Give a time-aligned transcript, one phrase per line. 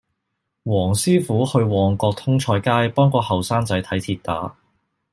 [0.63, 4.55] 黃師傅去旺角通菜街幫個後生仔睇跌打